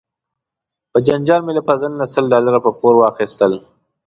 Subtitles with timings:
[0.91, 3.53] په جنجال مې له فضل نه سل ډالره په پور واخیستل.